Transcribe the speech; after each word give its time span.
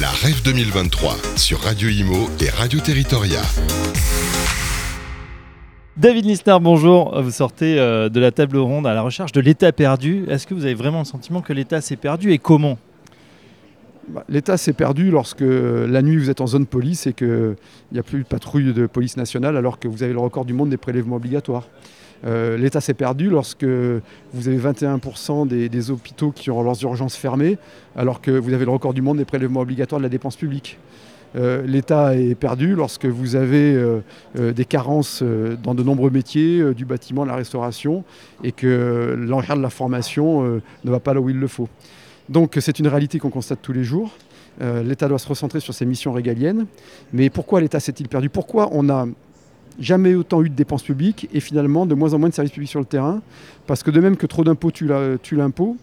La 0.00 0.08
Rêve 0.08 0.42
2023 0.42 1.14
sur 1.36 1.60
Radio 1.60 1.90
Imo 1.90 2.30
et 2.40 2.48
Radio 2.48 2.80
Territoria. 2.80 3.42
David 5.98 6.24
Lisnard, 6.24 6.60
bonjour. 6.60 7.20
Vous 7.20 7.30
sortez 7.30 7.78
euh, 7.78 8.08
de 8.08 8.18
la 8.18 8.30
table 8.30 8.56
ronde 8.56 8.86
à 8.86 8.94
la 8.94 9.02
recherche 9.02 9.32
de 9.32 9.42
l'État 9.42 9.72
perdu. 9.72 10.24
Est-ce 10.30 10.46
que 10.46 10.54
vous 10.54 10.64
avez 10.64 10.72
vraiment 10.72 11.00
le 11.00 11.04
sentiment 11.04 11.42
que 11.42 11.52
l'État 11.52 11.82
s'est 11.82 11.96
perdu 11.96 12.32
et 12.32 12.38
comment? 12.38 12.78
Bah, 14.08 14.24
L'État 14.30 14.56
s'est 14.56 14.72
perdu 14.72 15.10
lorsque 15.10 15.44
la 15.44 16.00
nuit 16.00 16.16
vous 16.16 16.30
êtes 16.30 16.40
en 16.40 16.46
zone 16.46 16.64
police 16.64 17.06
et 17.06 17.12
qu'il 17.12 17.56
n'y 17.92 17.98
a 17.98 18.02
plus 18.02 18.20
de 18.20 18.26
patrouille 18.26 18.72
de 18.72 18.86
police 18.86 19.18
nationale 19.18 19.58
alors 19.58 19.78
que 19.78 19.86
vous 19.86 20.02
avez 20.02 20.14
le 20.14 20.20
record 20.20 20.46
du 20.46 20.54
monde 20.54 20.70
des 20.70 20.78
prélèvements 20.78 21.16
obligatoires. 21.16 21.64
Euh, 22.26 22.56
L'État 22.56 22.80
s'est 22.80 22.94
perdu 22.94 23.30
lorsque 23.30 23.64
vous 23.64 24.48
avez 24.48 24.58
21% 24.58 25.46
des, 25.46 25.90
hôpitaux 25.90 26.30
qui 26.30 26.50
ont 26.50 26.62
leurs 26.62 26.82
urgences 26.82 27.16
fermées, 27.16 27.58
alors 27.96 28.20
que 28.20 28.30
vous 28.30 28.52
avez 28.52 28.64
le 28.64 28.70
record 28.70 28.94
du 28.94 29.02
monde 29.02 29.18
des 29.18 29.24
prélèvements 29.24 29.60
obligatoires 29.60 30.00
de 30.00 30.04
la 30.04 30.08
dépense 30.08 30.36
publique. 30.36 30.78
Euh, 31.36 31.64
L'État 31.64 32.16
est 32.16 32.34
perdu 32.34 32.74
lorsque 32.74 33.06
vous 33.06 33.36
avez 33.36 33.72
euh, 33.74 34.52
des 34.52 34.64
carences 34.64 35.22
dans 35.62 35.74
de 35.74 35.82
nombreux 35.82 36.10
métiers, 36.10 36.74
du 36.74 36.84
bâtiment, 36.84 37.22
de 37.22 37.28
la 37.28 37.36
restauration, 37.36 38.04
et 38.44 38.52
que 38.52 39.16
l'enchère 39.18 39.56
de 39.56 39.62
la 39.62 39.70
formation 39.70 40.60
ne 40.84 40.90
va 40.90 41.00
pas 41.00 41.14
là 41.14 41.20
où 41.20 41.30
il 41.30 41.38
le 41.38 41.48
faut. 41.48 41.68
Donc 42.28 42.56
c'est 42.60 42.78
une 42.78 42.88
réalité 42.88 43.18
qu'on 43.18 43.30
constate 43.30 43.60
tous 43.62 43.72
les 43.72 43.84
jours. 43.84 44.12
L'État 44.60 45.08
doit 45.08 45.18
se 45.18 45.28
recentrer 45.28 45.60
sur 45.60 45.72
ses 45.72 45.86
missions 45.86 46.12
régaliennes. 46.12 46.66
Mais 47.12 47.30
pourquoi 47.30 47.60
l'État 47.60 47.80
s'est-il 47.80 48.08
perdu? 48.08 48.28
Pourquoi 48.28 48.68
on 48.72 48.90
a 48.90 49.06
jamais 49.80 50.14
autant 50.14 50.42
eu 50.42 50.50
de 50.50 50.54
dépenses 50.54 50.82
publiques 50.82 51.28
et 51.32 51.40
finalement 51.40 51.86
de 51.86 51.94
moins 51.94 52.14
en 52.14 52.18
moins 52.18 52.28
de 52.28 52.34
services 52.34 52.52
publics 52.52 52.70
sur 52.70 52.80
le 52.80 52.86
terrain. 52.86 53.20
Parce 53.66 53.82
que 53.82 53.90
de 53.90 54.00
même 54.00 54.16
que 54.16 54.26
trop 54.26 54.44
d'impôts 54.44 54.70
tue 54.70 54.86
l'impôt, 54.86 55.76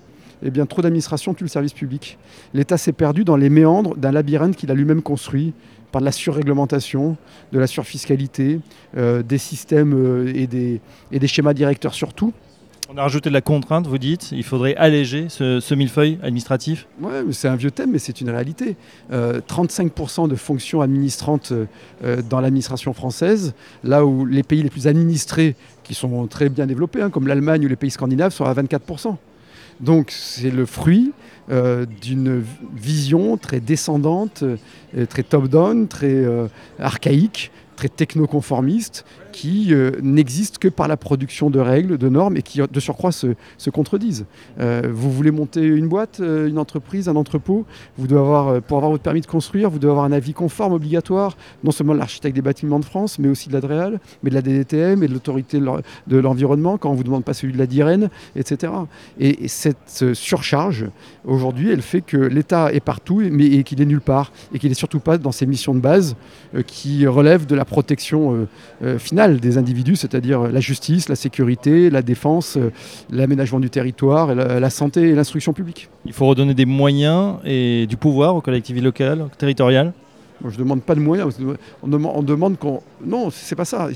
eh 0.44 0.52
bien 0.52 0.66
trop 0.66 0.82
d'administration 0.82 1.34
tue 1.34 1.44
le 1.44 1.50
service 1.50 1.74
public. 1.74 2.18
L'État 2.54 2.78
s'est 2.78 2.94
perdu 2.94 3.24
dans 3.24 3.36
les 3.36 3.50
méandres 3.50 3.96
d'un 3.96 4.12
labyrinthe 4.12 4.56
qu'il 4.56 4.72
a 4.72 4.76
lui-même 4.76 5.02
construit 5.02 5.54
par 5.92 6.02
de 6.02 6.06
la 6.06 6.12
surréglementation, 6.12 7.18
de 7.52 7.60
la 7.60 7.68
surfiscalité, 7.68 8.60
euh, 8.98 9.24
des 9.24 9.38
systèmes 9.38 9.94
euh, 9.94 10.32
et, 10.36 10.46
des, 10.46 10.82
et 11.12 11.20
des 11.20 11.28
schémas 11.28 11.54
directeurs 11.54 11.94
surtout. 11.94 12.34
On 12.90 12.96
a 12.96 13.02
rajouté 13.02 13.28
de 13.28 13.34
la 13.34 13.42
contrainte, 13.42 13.86
vous 13.86 13.98
dites, 13.98 14.32
il 14.32 14.44
faudrait 14.44 14.74
alléger 14.78 15.28
ce, 15.28 15.74
millefeuille 15.74 16.20
administratif 16.24 16.88
Oui, 17.02 17.12
c'est 17.32 17.50
un 17.50 17.58
vieux 17.58 17.70
thème, 17.70 17.92
mais 17.92 18.00
c'est 18.00 18.22
une 18.22 18.30
réalité. 18.30 18.78
35% 19.12 20.24
euh, 20.24 20.28
de 20.30 20.36
fonctions 20.36 20.82
administrantes 20.82 21.52
euh, 21.52 22.22
dans 22.22 22.40
l'administration 22.40 22.94
française, 22.94 23.54
là 23.84 24.06
où 24.06 24.26
les 24.26 24.42
pays 24.42 24.64
les 24.64 24.70
plus 24.70 24.88
administrés, 24.88 25.58
qui 25.84 25.96
sont 25.96 26.28
très 26.28 26.48
bien 26.48 26.66
développés, 26.66 27.02
hein, 27.02 27.10
comme 27.10 27.28
l'Allemagne 27.28 27.66
ou 27.66 27.68
les 27.68 27.76
pays 27.76 27.92
scandinaves, 27.92 28.32
sont 28.32 28.46
à 28.46 28.54
24%. 28.54 29.18
Donc 29.82 30.10
c'est 30.10 30.50
le 30.50 30.66
fruit 30.66 31.12
euh, 31.52 31.86
d'une 32.02 32.42
vision 32.74 33.36
très 33.36 33.60
descendante, 33.60 34.46
très 35.10 35.24
top-down, 35.24 35.90
très 35.90 36.26
archaïque, 36.80 37.52
très 37.78 37.90
technoconformiste, 37.90 39.06
qui 39.38 39.68
euh, 39.72 39.92
n'existe 40.02 40.58
que 40.58 40.68
par 40.68 40.88
la 40.88 40.98
production 40.98 41.52
de 41.52 41.60
règles, 41.60 42.00
de 42.00 42.10
normes 42.10 42.36
et 42.38 42.42
qui 42.42 42.60
de 42.60 42.80
surcroît 42.80 43.12
se, 43.12 43.36
contredisent. 43.72 44.26
Euh, 44.60 44.90
vous 44.92 45.12
voulez 45.12 45.30
monter 45.30 45.64
une 45.64 45.88
boîte, 45.88 46.20
euh, 46.20 46.50
une 46.50 46.58
entreprise, 46.58 47.08
un 47.08 47.16
entrepôt, 47.16 47.66
vous 48.00 48.08
devez 48.08 48.20
avoir, 48.20 48.62
pour 48.64 48.78
avoir 48.78 48.92
votre 48.92 49.04
permis 49.04 49.22
de 49.22 49.28
construire, 49.28 49.70
vous 49.70 49.78
devez 49.78 49.92
avoir 49.92 50.06
un 50.06 50.12
avis 50.12 50.34
conforme 50.34 50.74
obligatoire, 50.74 51.38
non 51.64 51.70
seulement 51.70 51.94
de 51.94 52.00
l'architecte 52.00 52.36
des 52.36 52.42
bâtiments 52.42 52.80
de 52.80 52.86
France, 52.86 53.20
mais 53.20 53.28
aussi 53.28 53.48
de 53.48 53.54
l'ADREAL, 53.54 54.00
mais 54.24 54.32
de 54.32 54.36
la 54.36 54.42
DDTM 54.42 55.04
et 55.04 55.08
de 55.08 55.14
l'autorité 55.14 55.60
de 55.60 56.18
l'environnement 56.18 56.80
quand 56.80 56.90
on 56.90 56.94
ne 56.94 56.98
vous 56.98 57.04
demande 57.04 57.24
pas 57.24 57.36
celui 57.36 57.54
de 57.54 57.60
la 57.60 57.68
DIREN, 57.68 58.10
etc. 58.36 58.74
Et, 59.20 59.48
cette 59.48 60.14
surcharge, 60.14 60.88
aujourd'hui, 61.26 61.72
elle 61.72 61.84
fait 61.84 62.02
que 62.02 62.18
l'État 62.18 62.74
est 62.74 62.80
partout 62.80 63.22
mais, 63.32 63.46
et 63.46 63.64
qu'il 63.64 63.82
est 63.82 63.86
nulle 63.86 64.02
part 64.02 64.32
et 64.52 64.58
qu'il 64.58 64.70
n'est 64.70 64.76
surtout 64.76 65.00
pas 65.00 65.20
dans 65.20 65.32
ses 65.32 65.46
missions 65.46 65.76
de 65.76 65.80
base 65.80 66.16
qui 66.66 67.06
relèvent 67.06 67.46
de 67.46 67.56
la 67.56 67.66
protection 67.68 68.48
finale 68.98 69.40
des 69.40 69.58
individus, 69.58 69.96
c'est-à-dire 69.96 70.44
la 70.44 70.60
justice, 70.60 71.10
la 71.10 71.16
sécurité, 71.16 71.90
la 71.90 72.02
défense, 72.02 72.58
euh, 72.58 72.72
l'aménagement 73.10 73.60
du 73.60 73.70
territoire, 73.70 74.34
la, 74.34 74.70
santé 74.70 75.10
et 75.10 75.16
l'instruction 75.16 75.54
publique. 75.54 75.90
Il 76.06 76.14
faut 76.14 76.28
redonner 76.28 76.54
des 76.54 76.66
moyens 76.66 77.36
et 77.46 77.86
du 77.88 77.98
pouvoir 77.98 78.36
aux 78.36 78.42
collectivités 78.42 78.84
locales, 78.84 79.26
territoriales 79.38 79.94
je 80.44 80.54
ne 80.54 80.58
demande 80.58 80.82
pas 80.82 80.96
de 80.96 81.00
moyens. 81.00 81.38
On 81.84 81.88
demande, 81.88 82.12
on 82.16 82.24
demande 82.24 82.58
qu'on. 82.58 82.82
Non, 83.04 83.30
c'est 83.30 83.56
pas 83.56 83.66
ça. 83.66 83.90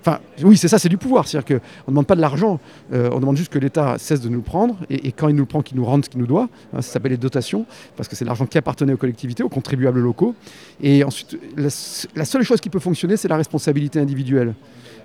Enfin, 0.00 0.20
oui, 0.42 0.56
c'est 0.56 0.68
ça, 0.68 0.78
c'est 0.78 0.88
du 0.88 0.98
pouvoir. 0.98 1.26
C'est-à-dire 1.26 1.58
qu'on 1.58 1.90
ne 1.90 1.92
demande 1.92 2.06
pas 2.06 2.16
de 2.16 2.20
l'argent. 2.20 2.60
Euh, 2.92 3.10
on 3.12 3.20
demande 3.20 3.36
juste 3.36 3.52
que 3.52 3.58
l'État 3.58 3.96
cesse 3.98 4.20
de 4.20 4.28
nous 4.28 4.38
le 4.38 4.42
prendre. 4.42 4.76
Et, 4.90 5.12
quand 5.12 5.28
il 5.28 5.34
nous 5.34 5.42
le 5.42 5.46
prend, 5.46 5.62
qu'il 5.62 5.76
nous 5.76 5.84
rende 5.84 6.04
ce 6.04 6.10
qu'il 6.10 6.20
nous 6.20 6.26
doit. 6.26 6.48
Hein, 6.72 6.82
ça 6.82 6.92
s'appelle 6.92 7.12
les 7.12 7.18
dotations. 7.18 7.66
Parce 7.96 8.08
que 8.08 8.16
c'est 8.16 8.24
l'argent 8.24 8.46
qui 8.46 8.58
appartenait 8.58 8.92
aux 8.92 8.98
collectivités, 8.98 9.42
aux 9.42 9.48
contribuables 9.48 10.00
locaux. 10.00 10.34
Et 10.82 11.04
ensuite, 11.04 11.38
la 11.56 12.24
seule 12.24 12.42
chose 12.42 12.60
qui 12.60 12.70
peut 12.70 12.78
fonctionner, 12.78 13.16
c'est 13.16 13.28
la 13.28 13.36
responsabilité 13.36 13.98
individuelle. 13.98 14.54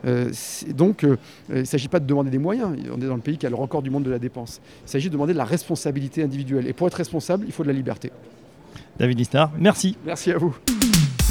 Euh, 0.05 0.31
donc, 0.75 1.03
euh, 1.03 1.17
il 1.49 1.59
ne 1.59 1.63
s'agit 1.63 1.87
pas 1.87 1.99
de 1.99 2.05
demander 2.05 2.29
des 2.29 2.37
moyens. 2.37 2.69
On 2.91 3.01
est 3.01 3.07
dans 3.07 3.15
le 3.15 3.21
pays 3.21 3.37
qui 3.37 3.45
a 3.45 3.49
le 3.49 3.55
record 3.55 3.81
du 3.81 3.89
monde 3.89 4.03
de 4.03 4.11
la 4.11 4.19
dépense. 4.19 4.61
Il 4.85 4.89
s'agit 4.89 5.07
de 5.07 5.13
demander 5.13 5.33
de 5.33 5.37
la 5.37 5.45
responsabilité 5.45 6.23
individuelle. 6.23 6.67
Et 6.67 6.73
pour 6.73 6.87
être 6.87 6.95
responsable, 6.95 7.45
il 7.47 7.53
faut 7.53 7.63
de 7.63 7.69
la 7.69 7.73
liberté. 7.73 8.11
David 8.97 9.17
Lisnard, 9.17 9.51
merci. 9.57 9.97
Merci 10.05 10.31
à 10.31 10.37
vous. 10.37 10.55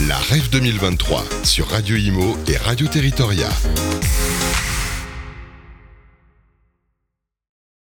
La 0.08 0.18
Rêve 0.18 0.48
2023 0.50 1.24
sur 1.44 1.68
Radio 1.68 1.96
Imo 1.96 2.36
et 2.48 2.56
Radio 2.56 2.88
Territoria. 2.88 3.48